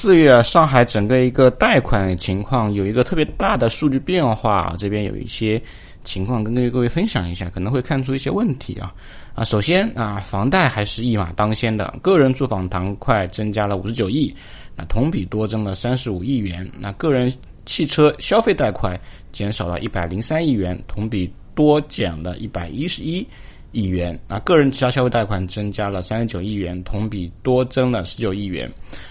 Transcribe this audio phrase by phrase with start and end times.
[0.00, 5.60] 四月上海整个一个贷款情况有一个特别大的数据变化，这边有一些
[6.04, 8.94] 情况跟各位分享一下，可能会看出一些问题啊
[9.34, 14.32] 啊，首先啊，房贷还是一马当先的，个人住房贷款增加了五十九亿，
[14.76, 17.32] 那同比多增了三十五亿元，那个人
[17.66, 18.96] 汽车消费贷款
[19.32, 23.26] 减少了一百零三亿元，同比多减了一百一十一。
[23.72, 28.70] 亿元啊，个人其他消费贷款增加了三十九亿元，同比多增了十九亿元。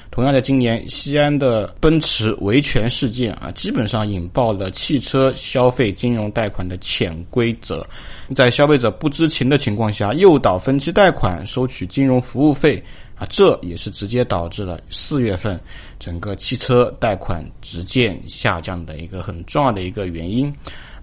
[0.09, 7.85] 同样的，今年西安的奔驰维权事件啊，基本上引爆了汽车消费金融贷款的潜规则，
[8.35, 12.83] 在消费者不知情的情况下诱导分期贷款收取金融服务费
[13.15, 15.59] 啊，这也是直接导致了四月份
[15.99, 20.51] 整个汽车贷款直线下降的一个很重要的一个原因。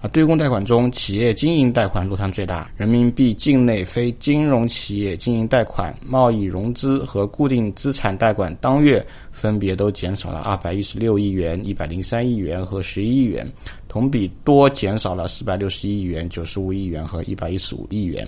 [0.09, 2.69] 对公贷款中，企业经营贷款落差最大。
[2.75, 13.47] 人民币境内非金融企业经营贷款、贸易融资和固定资产贷款当月分别都减少了二百一十六亿元、一百零三亿元和十一亿元，
[13.95, 18.27] 同比多减少了四百六十亿元、九十五亿元和一百一十五亿元。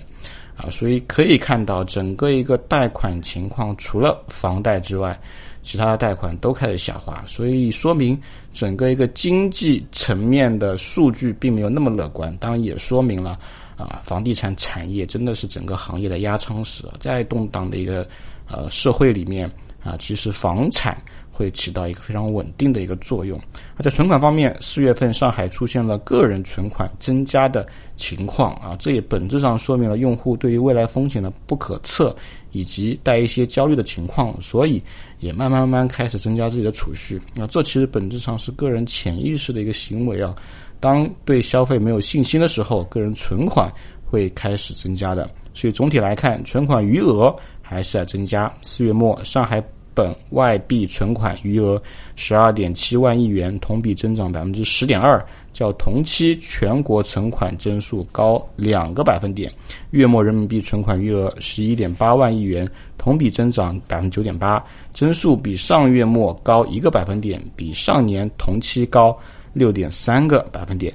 [0.56, 5.20] 啊，所以可以看到，整个一个贷款情况，除了房贷之外。
[5.62, 8.18] 其他的贷款都开始下滑，所以说明
[8.54, 12.34] 整个一个经济层面的数据并没有那么乐观。
[12.38, 13.38] 当然，也说明了
[13.76, 16.84] 啊，房地产产业真的是整个行业的压舱石。
[16.98, 18.08] 在动荡的一个
[18.46, 19.46] 呃社会里面
[19.84, 20.96] 啊，其实房产。
[21.38, 23.40] 会起到一个非常稳定的一个作用。
[23.76, 32.14] 而在存款方面，四月份上海出现了个人存款增加的情况啊，这也本质上说明了用户对于未来风险的不可测
[32.50, 34.82] 以及带一些焦虑的情况，所以
[35.20, 37.22] 也慢慢慢慢开始增加自己的储蓄。
[37.36, 40.34] 那这其实本质上是个人潜意识的一个行为啊。
[40.80, 43.72] 当对消费没有信心的时候，个人存款
[44.04, 45.30] 会开始增加的。
[45.54, 48.52] 所以总体来看，存款余额还是在增加。
[48.62, 49.62] 四月末，上海。
[49.98, 51.82] 本外币存款余额
[52.14, 55.20] 十二点七万亿元，同比增长百分之十点二，
[55.52, 59.50] 较同期全国存款增速高两个百分点。
[59.90, 64.64] 月末人民币存款余额十一点八万亿元，同比增长百分之九点八，
[64.94, 69.18] 增速比上月末高一个百分点，比上年同期高
[69.52, 70.94] 六点三个百分点。